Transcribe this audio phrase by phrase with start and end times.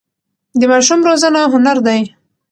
[0.59, 2.01] د ماشوم روزنه هنر دی.